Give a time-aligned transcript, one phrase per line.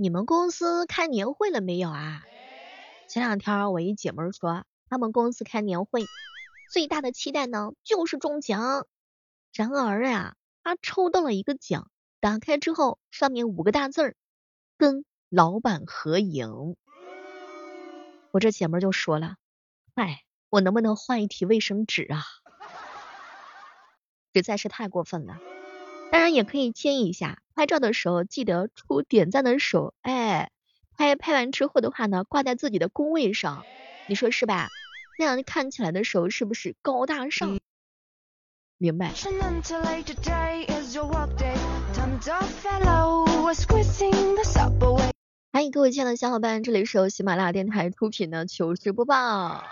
[0.00, 2.22] 你们公司开年会了没有啊？
[3.08, 6.04] 前两天我一姐妹说，他们公司开年会，
[6.70, 8.86] 最大的期待呢就是中奖。
[9.52, 11.90] 然而呀，她抽到了一个奖，
[12.20, 14.16] 打开之后上面五个大字儿，
[14.76, 16.76] 跟老板合影。
[18.30, 19.34] 我这姐妹就说了，
[19.94, 22.22] 哎，我能不能换一提卫生纸啊？
[24.32, 25.38] 实在是太过分了。
[26.12, 30.48] 当然也可以建议一下，拍照的时候记得出点赞的手，哎，
[30.96, 33.64] 拍拍完之后的话呢，挂在自己的工位上，
[34.06, 34.68] 你说是吧？
[35.18, 37.58] 那样看起来的时候是不是高大上？
[38.78, 39.12] 明白。
[45.52, 49.64] 欢迎各位亲爱的小伙伴，这里是由喜马拉雅电台出品的糗事播报，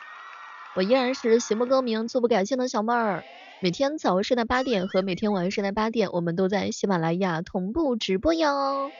[0.77, 3.25] 我依然是行不更名，坐不改姓的小妹儿。
[3.61, 8.91] 每天早上的八点和每天晚上的八点，我们都在喜马拉雅同步直播哟。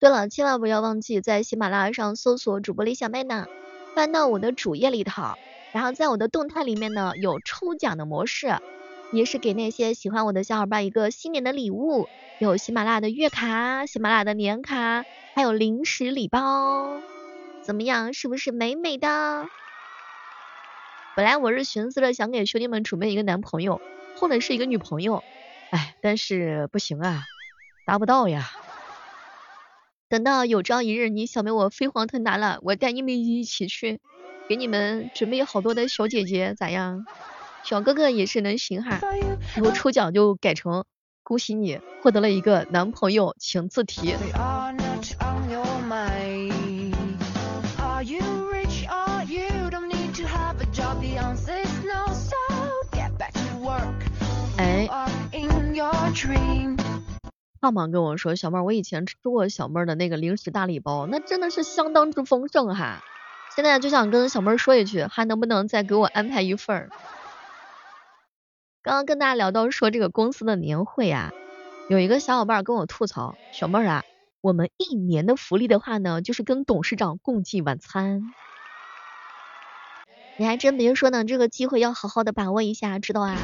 [0.00, 3.46] 对了，千万不要忘记在喜马拉雅上搜索主播李小妹呢，
[3.94, 5.22] 翻到我的主页里头，
[5.72, 8.56] 然后在我的动态里面呢有抽奖的模式，
[9.12, 12.08] 也是给那些喜欢我的小伙伴一个新年的礼物，
[12.40, 17.00] 有喜马拉雅的月卡、喜马拉雅的年卡，还有零食礼包，
[17.62, 18.12] 怎么样？
[18.12, 19.46] 是不是美美的？
[21.16, 23.80] 本来我是寻思着想给兄弟们准备一个男朋友，
[24.16, 25.22] 或者是一个女朋友，
[25.70, 27.22] 哎，但是不行啊，
[27.86, 28.50] 达不到呀。
[30.08, 34.00] 等到有朝一日你小妹我飞黄腾达了，我带你们一起去，
[34.48, 37.06] 给你们准备好多的小姐姐，咋样？
[37.62, 39.00] 小哥哥也是能行哈。
[39.56, 40.84] 以后抽奖就改成
[41.22, 44.14] 恭喜你获得了一个男朋友，请自提。
[57.60, 63.02] 胖胖跟我说，小妹儿，我以前吃过小妹儿的那个零食大礼包，那真的是相当之丰盛哈。
[63.56, 66.90] 现在就想跟小妹儿说一句，还能不能再给我安排一份儿？
[68.82, 71.32] 刚刚跟大家聊到说这个公司的年会啊，
[71.88, 74.04] 有一个小伙伴跟我吐槽，小妹儿啊，
[74.42, 78.22] 我们一年的福利的话呢，就是跟董事长共进晚餐。
[80.36, 83.36] 你还真别说呢，这个机会要好好的把握一下，知道啊？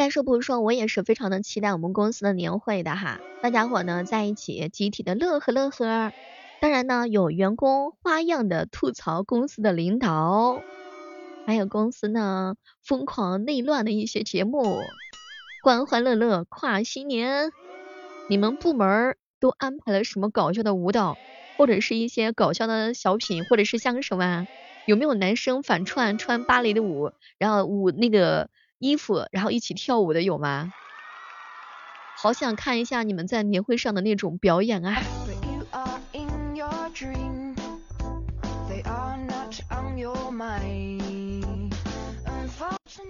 [0.00, 6.10] 该说不说，我也是非常的期待我们公司的年会的哈，大家伙呢在一起集体的乐呵乐呵。
[6.58, 10.62] 当然呢，有员工花样的吐槽公司的领导，
[11.46, 14.78] 还有公司呢疯狂内乱的一些节目，
[15.62, 17.52] 欢欢乐乐跨新年。
[18.30, 21.18] 你们部门都安排了什么搞笑的舞蹈，
[21.58, 24.46] 或者是一些搞笑的小品，或者是相声啊？
[24.86, 28.48] 有没有男生反串穿芭蕾的舞，然后舞那个
[28.80, 30.72] 衣服，然后一起跳舞的有吗？
[32.16, 35.02] 好想看一下你们在年会上的那种表演啊！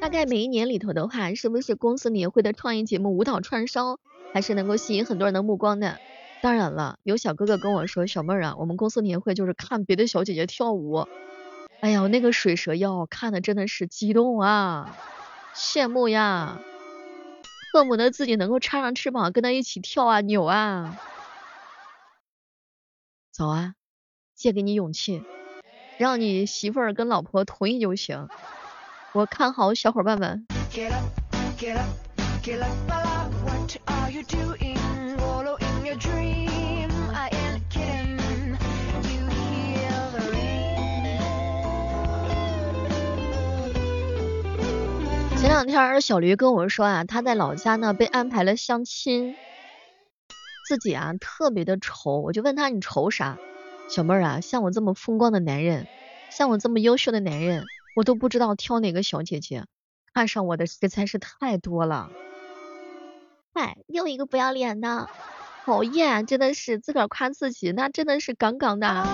[0.01, 4.01] 大概每一年里头的话，是不是公司年会的创意节目舞蹈串烧，
[4.35, 5.99] 还是能够吸引很多人的目光的？
[6.43, 11.07] 当然了，有小哥哥跟我说，小妹儿啊，我们公司年会就是看别的小姐姐跳舞。
[11.81, 14.97] 哎呀，那个水蛇腰看的真的是激动啊，
[15.55, 16.59] 羡慕呀，
[17.73, 20.99] 恨不得自己能够插上翅膀跟他一起跳啊扭啊。
[23.31, 23.75] 走啊，
[24.35, 25.23] 借给你勇气，
[25.99, 28.29] 让你媳妇儿跟老婆同意就行。
[29.13, 30.47] 我看好小伙伴们。
[45.41, 49.35] 前两天小驴跟我说啊，他在老家呢被安排了相亲。
[50.69, 53.39] 自己啊特别的愁，我就问他你愁啥？
[53.89, 55.87] 小妹儿啊，像我这么风光的男人，
[56.29, 57.65] 像我这么优秀的男人，
[57.97, 59.65] 我都不知道挑哪个小姐姐，
[60.13, 62.11] 看上我的实在是太多了。
[63.55, 65.09] 嗨，又一个不要脸的，
[65.65, 69.07] 讨厌，真的是自个儿夸自己，那真的是杠杠的。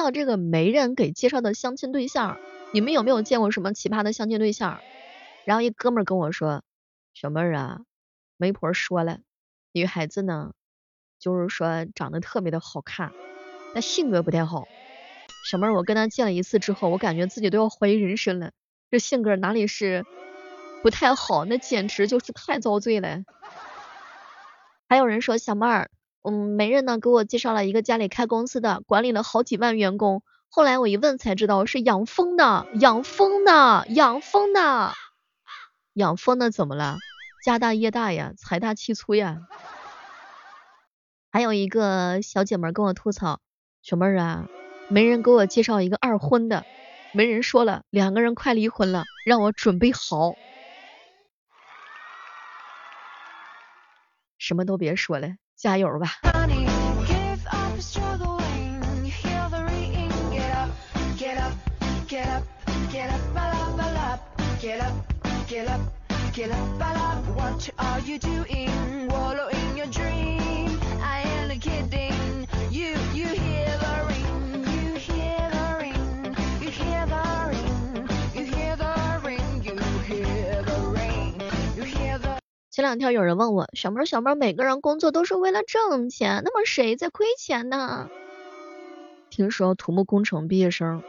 [0.00, 2.38] 到这个媒人给介绍的相亲对象。
[2.72, 4.80] 你们有没有见过什么奇葩的相亲对象？
[5.44, 6.62] 然后一哥们跟我说，
[7.12, 7.80] 小妹儿啊，
[8.38, 9.18] 媒婆说了，
[9.72, 10.52] 女孩子呢，
[11.18, 13.12] 就是说长得特别的好看，
[13.74, 14.66] 但性格不太好。
[15.50, 18.52] 小妹儿，我跟他见了一次之后，我感觉自己都要怀疑人生了，
[18.90, 20.06] 这性格哪里是
[20.82, 23.24] 不太好，那简直就是太遭罪了。
[24.88, 25.90] 还有人说小妹儿，
[26.22, 30.22] 嗯，媒人呢给我介绍了一个家里开公司的，管理了好几万员工。
[30.48, 34.92] 后来我一问才知道是养蜂的，养蜂的，养蜂的，
[35.94, 36.98] 养蜂的怎么了？
[37.44, 39.46] 家大业大呀，财大气粗呀。
[41.30, 43.40] 还有一个小姐妹跟我吐槽，
[43.82, 44.48] 小妹儿啊，
[44.88, 46.66] 没人给我介绍一个二婚的，
[47.12, 50.34] 没人说了，两个人快离婚了，让我准备好。
[54.36, 55.28] 什么都别说了，
[55.60, 56.20] 加油吧。
[82.80, 88.08] 前两天有人问我，小妹小妹，每个人工作都是为了挣钱，那么谁在亏钱呢？
[89.28, 91.02] 听说土木工程毕业生，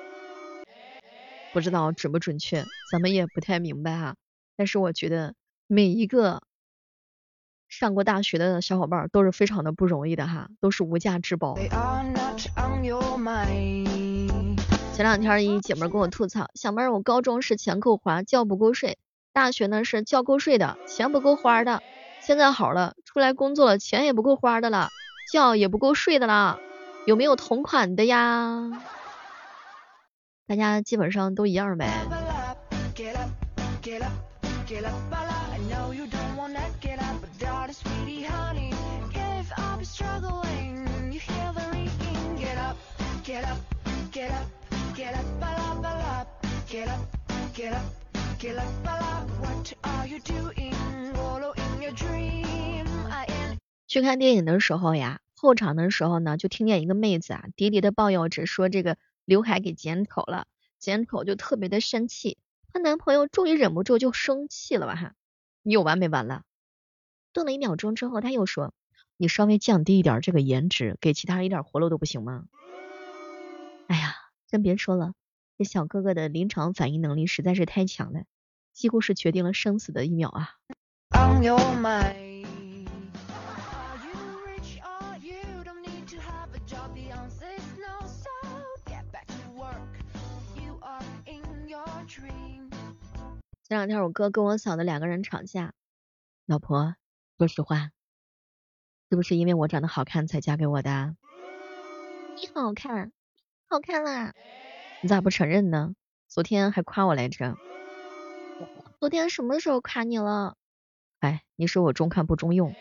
[1.53, 4.17] 不知道准不准确，咱们也不太明白哈。
[4.57, 5.33] 但是我觉得
[5.65, 6.41] 每一个
[7.69, 11.55] 上过大学的小伙伴都是非常的不容易的哈，都是无价之宝。
[11.55, 11.69] 前
[14.97, 18.97] 两天一姐妹跟我吐槽，小妹我高中是钱够花，觉不够睡。
[19.33, 21.81] 大学呢是觉够睡的，钱不够花的。
[22.21, 24.89] 现在好了，出来工作了，钱也不够花的了，
[25.31, 26.59] 觉也不够睡的了。
[27.07, 28.69] 有没有同款的呀？
[30.47, 31.89] 大家基本上都一样呗。
[53.87, 60.47] 去看电影的时候呀，后场的时候呢，就听见一个妹子啊，喋喋的抱怨着说这个刘海给剪丑了，
[60.79, 62.39] 剪丑就特别的生气，
[62.73, 65.13] 她男朋友终于忍不住就生气了吧哈，
[65.61, 66.41] 你有完没完了？
[67.33, 68.73] 顿了一秒钟之后，他又说，
[69.17, 72.45] 你稍微降低一点这个颜值，给其他人一点活路都不行吗？
[73.85, 74.15] 哎呀，
[74.49, 75.13] 先别说了。
[75.61, 78.23] 这小哥哥的临场反应能力实在是太强了，
[78.73, 80.55] 几乎是决定了生死的一秒啊！
[93.61, 95.73] 前两天我哥跟我嫂子两个人吵架，
[96.47, 96.95] 老婆，
[97.37, 97.91] 说实话，
[99.11, 101.15] 是不是因为我长得好看才嫁给我的？
[102.35, 103.11] 你好看，
[103.69, 104.33] 好看啦！
[105.03, 105.95] 你咋不承认呢？
[106.27, 107.55] 昨天还夸我来着。
[108.99, 110.55] 昨天什么时候夸你了？
[111.21, 112.71] 哎，你说我中看不中用，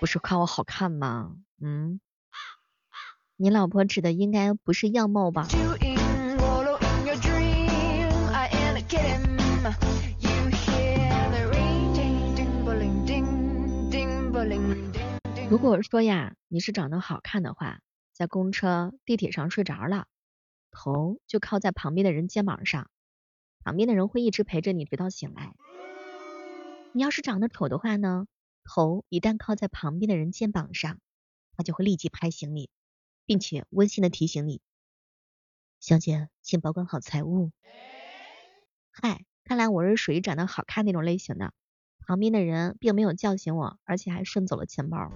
[0.00, 1.36] 不是夸我好看吗？
[1.60, 2.00] 嗯，
[3.36, 5.46] 你老婆指的应该不是样貌吧？
[15.50, 17.80] 如果说呀，你是长得好看的话，
[18.14, 20.06] 在公车、地铁上睡着了。
[20.70, 22.90] 头就靠在旁边的人肩膀上，
[23.64, 25.54] 旁边的人会一直陪着你直到醒来。
[26.92, 28.26] 你要是长得丑的话呢，
[28.64, 30.98] 头一旦靠在旁边的人肩膀上，
[31.56, 32.70] 他就会立即拍醒你，
[33.26, 34.60] 并且温馨的提醒你，
[35.80, 37.50] 小姐，请保管好财物。
[38.90, 41.52] 嗨，看来我是属于长得好看那种类型的，
[41.98, 45.12] 旁边的人并没有叫醒我，而且还顺走了钱包。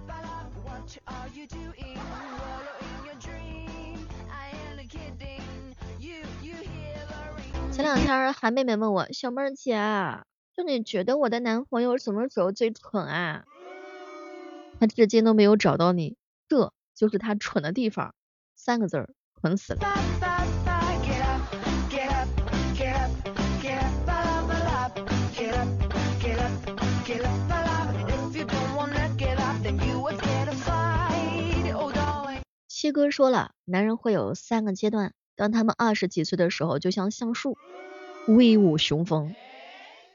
[7.75, 9.75] 前两天韩妹妹问我，小妹儿姐，
[10.55, 13.45] 就你觉得我的男朋友什么时候最蠢啊？
[14.79, 16.15] 他至今都没有找到你，
[16.47, 18.13] 这就是他蠢的地方，
[18.55, 19.09] 三个字儿，
[19.41, 19.79] 蠢死了。
[32.67, 35.15] 七哥说了，男人会有三个阶段。
[35.35, 37.57] 当他们二十几岁的时候，就像橡树，
[38.27, 39.33] 威武雄风；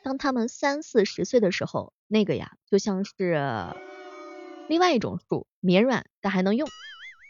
[0.03, 3.13] 当他们三四十岁的时候，那个呀，就像是
[4.69, 6.69] 另外一种树，绵软但还能用；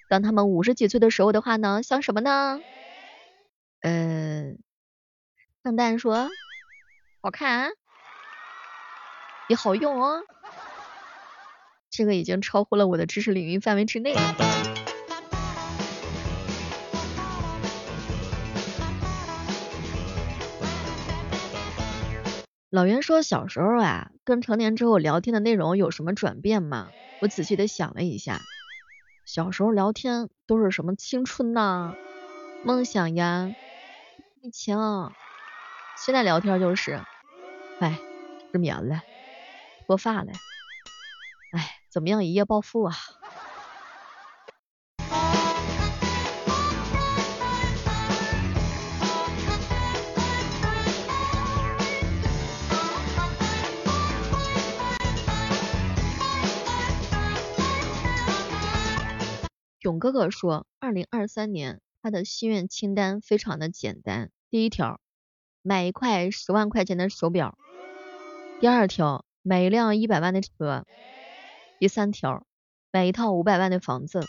[0.09, 2.61] 当他们五十几岁的时候的话呢，像什么呢？
[3.81, 4.55] 呃，
[5.63, 6.13] 圣诞树，
[7.23, 7.71] 好看，
[9.49, 10.23] 也好用哦。
[11.91, 14.15] 这个已经超乎了我的知识领域范围之内。
[22.79, 26.93] 老袁说小时候啊，跟成年之后聊天的内容有什么转变吗？
[27.21, 28.41] 我仔细的想了一下，
[29.27, 31.93] 小时候聊天都是什么青春呐、
[32.63, 33.51] 梦想呀、
[34.45, 34.79] 爱情，
[36.05, 37.01] 现在聊天就是，
[37.81, 37.99] 哎，
[38.53, 39.03] 失眠了，
[39.89, 40.31] 脱发了，
[41.51, 42.95] 哎，怎么样一夜暴富啊？
[59.99, 64.31] 哥哥说，二零二三年他的心愿清单非常的简单。
[64.51, 65.01] 第一条，
[65.63, 67.57] 买一块十万块钱的手表；
[68.61, 70.85] 第二条，买一辆一百万的车；
[71.79, 72.47] 第三条，
[72.93, 74.21] 买一套五百万的房子；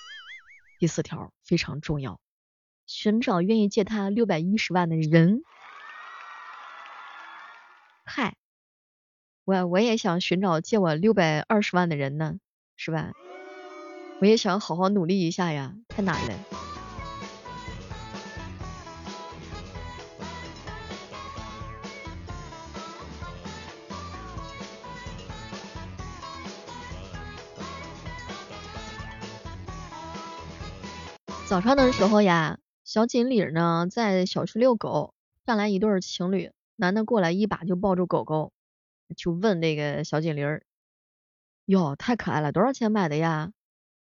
[0.80, 2.20] 第四条非常重要，
[2.86, 5.44] 寻找愿意借他六百一十万的人。
[8.06, 8.36] 嗨，
[9.46, 12.36] 我我也想寻找借我六百二十万的人呢，
[12.76, 13.14] 是吧？
[14.22, 16.38] 我也想好好努力一下呀，太难了。
[31.48, 35.14] 早上的时候呀，小锦鲤呢在小区遛狗，
[35.46, 38.52] 上来一对情侣，男的过来一把就抱住狗狗，
[39.16, 40.62] 就问那个小锦鲤儿，
[41.66, 43.52] 哟，太可爱了，多少钱买的呀？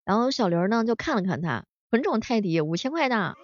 [0.04, 3.34] 然后小刘呢就看了看他，纯种泰迪，五千块呢。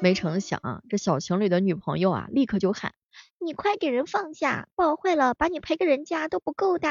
[0.00, 2.94] 没成想，这小情侣的女朋友啊，立刻就喊
[3.44, 6.88] ：“你快给人放下，抱坏了把你赔给人家都不够的。”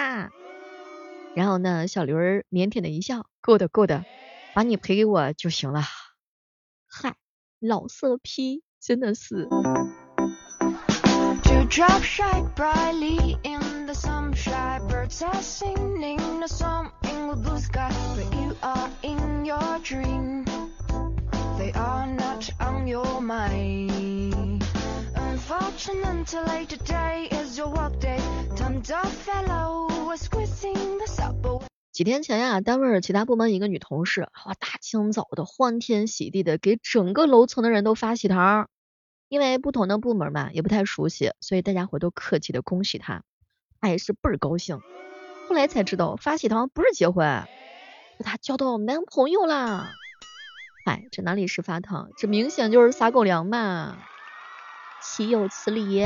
[1.34, 4.04] 然后呢，小刘儿腼腆的一笑：“够的，够的，
[4.54, 5.84] 把你赔给我就行了。”
[6.90, 7.16] 嗨，
[7.60, 9.48] 老色批，真的是。
[31.94, 38.68] 几天前呀，单位其他部门一个女同事，哇，大清早的欢天喜地的给整个楼层的人都发喜糖，
[39.30, 43.24] 因为不同的部门嘛，也不太熟悉，所以大家伙都客气的恭喜她，
[43.80, 44.80] 她也是倍儿高兴。
[45.48, 47.44] 后来才知道发喜糖不是结婚，
[48.18, 49.94] 是他交到男朋友啦。
[50.86, 53.98] 哎，这哪里是发糖，这明显就是撒狗粮嘛！
[55.02, 56.04] 岂有此理！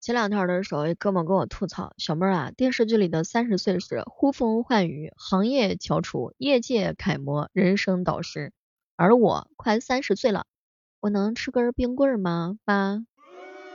[0.00, 8.52] 前两天的时候，一哥们跟我吐槽，小妹儿啊，电视剧里的三十岁是呼风唤雨、行业翘楚、业界楷模、人生导师，
[8.96, 10.46] 而我快三十岁了，
[11.00, 12.56] 我能吃根冰棍吗？
[12.64, 13.04] 妈，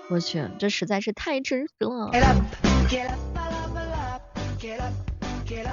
[0.10, 2.10] 我去，这实在是太真实了。
[5.52, 5.68] Get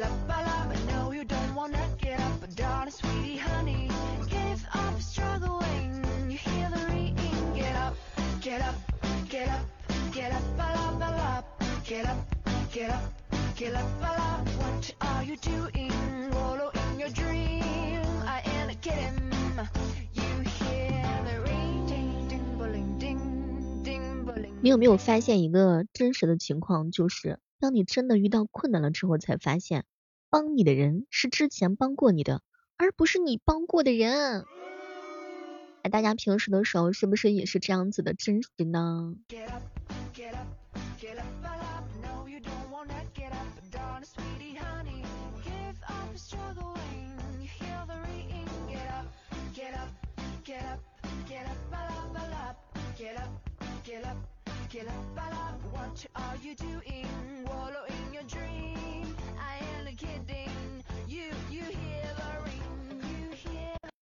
[0.00, 3.90] up, I love, I know you don't wanna get up, but darling, sweetie, honey,
[4.30, 6.02] give up struggling.
[6.30, 7.14] You hear the ring,
[7.54, 7.94] get up,
[8.40, 8.74] get up,
[9.28, 9.60] get up,
[10.10, 11.44] get up, I love, I love,
[11.86, 12.16] get up,
[12.72, 13.02] get up,
[13.56, 14.56] get up, I love.
[14.56, 15.92] What are you doing?
[16.32, 18.00] Wallow in your dream.
[18.24, 19.30] I ain't kidding.
[20.14, 24.48] You hear the ring, ding, ding, bling, ding, ding, bling.
[24.62, 29.84] 你有没有发现一个真实的情况，就是当你真的遇到困难了之后，才发现
[30.30, 32.42] 帮你的人是之前帮过你的，
[32.76, 34.44] 而不是你帮过的人。
[35.82, 39.62] 哎，大家平时的时候是不是也是这样子的真实呢？Get up,
[40.14, 40.46] get up.？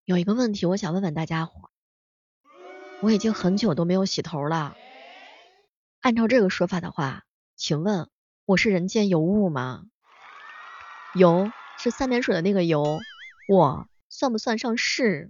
[0.05, 1.69] 有一个问题，我想问问大家伙，
[3.01, 4.75] 我已经很久都没有洗头了。
[6.01, 7.23] 按照这个说法的话，
[7.55, 8.09] 请问
[8.45, 9.83] 我是人间尤物吗？
[11.13, 12.99] 油是三点水的那个油，
[13.47, 15.29] 我算不算上是？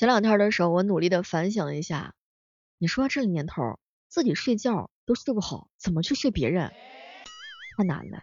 [0.00, 2.14] 前两天的时候，我努力的反省一下，
[2.78, 3.78] 你说这年头
[4.08, 6.72] 自己睡觉都睡不好，怎么去睡别人？
[7.76, 8.22] 太难了。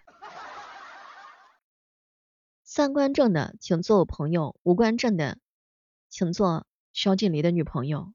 [2.64, 5.38] 三观正的请做我朋友，五官正的
[6.10, 8.12] 请做肖敬离的女朋友。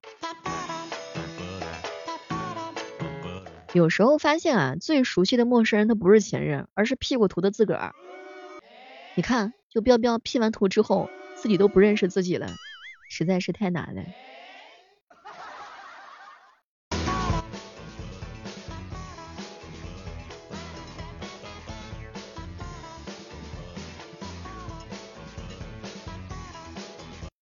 [3.72, 7.94] 有时候发现啊，最熟悉的陌生人他不是前任，而是 P 过图的自个儿。
[9.14, 12.48] 你看，就彪彪 P 完图之后，自己都不认识自己了。
[13.12, 14.02] 实在是太难了。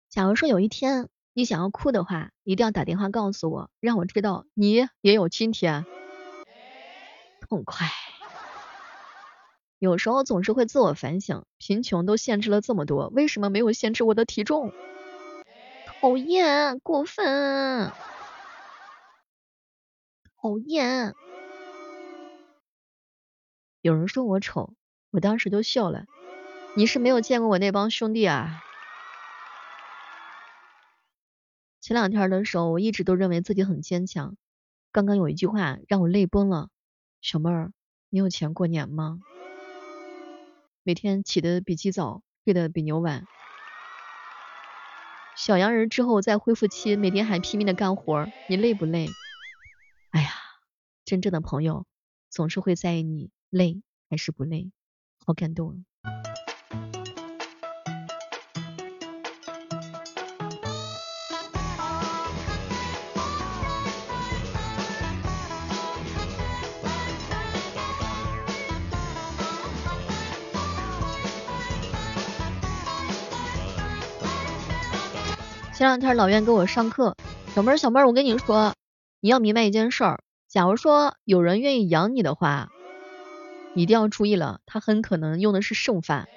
[0.08, 5.84] 假如说有一天你想要哭的话，一定要打电话告诉我，让我知道你也有今天，
[7.46, 7.86] 痛快。
[9.78, 14.72] 有时候总是会自我反省，贫穷都限制了这么多，为什么没有限制我的体重？
[16.00, 17.92] 讨厌，过分，
[20.40, 21.14] 讨厌。
[23.82, 24.72] 有人说我丑，
[25.10, 26.06] 我当时就笑了。
[26.74, 28.62] 你是没有见过我那帮兄弟啊。
[31.82, 34.38] 前两天的时候，我一直都认为自己很坚强。
[34.92, 36.70] 刚刚有一句话让我泪崩了。
[37.20, 37.72] 小妹儿，
[38.08, 39.20] 你有钱过年吗？
[40.82, 43.26] 每天起得比鸡早，睡得比牛晚。
[45.42, 49.08] 小洋人之后在恢复期，每天还拼命的干活，你累不累？
[50.10, 50.28] 哎呀，
[51.06, 51.86] 真正的朋友
[52.28, 53.80] 总是会在意你累
[54.10, 54.70] 还是不累，
[55.24, 55.82] 好感动。
[75.80, 77.16] 前两天老袁给我上课，
[77.54, 78.74] 小妹儿小妹儿，我跟你说，
[79.20, 82.68] 你要明白一件事儿，假如说有人愿意养你的话，
[83.74, 86.28] 一定要注意了，他很可能用的是剩饭。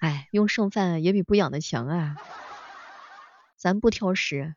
[0.00, 2.16] 哎，用剩饭也比不养的强啊。
[3.58, 4.54] 咱不挑食。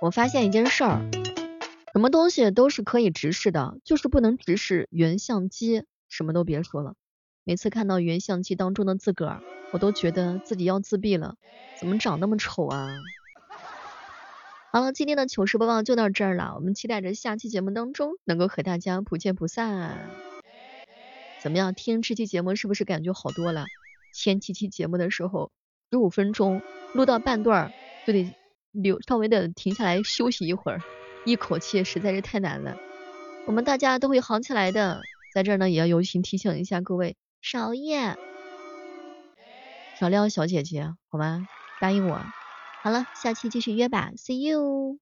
[0.00, 1.21] 我发现一件事儿。
[1.92, 5.84] 什么东西都是可以直视的，就是不能直视原相机。
[6.08, 6.94] 什么都别说了，
[7.42, 11.36] 每次看到原相机当中的自个儿，我都觉得自己要自闭了，
[11.80, 12.98] 怎么长那么丑啊？
[14.72, 20.10] 好了，今天的糗事播报就到这儿了，我们期待着下期节目当中能够和大家不见不散。
[21.42, 23.64] 怎么样，听这期节目是不是感觉好多了？
[24.14, 25.50] 前几期节目的时候，
[25.90, 26.60] 十五分钟
[26.92, 27.72] 录到半段
[28.06, 28.34] 就得
[28.70, 30.82] 留稍微的停下来休息一会儿。
[31.24, 32.76] 一口气实在是太难了，
[33.46, 35.02] 我们大家都会好起来的。
[35.32, 38.16] 在这儿呢，也要友情提醒一下各位，少夜，
[39.98, 41.46] 少撩小姐姐，好吗？
[41.80, 42.20] 答应我。
[42.82, 44.98] 好了，下期继续约吧，See you。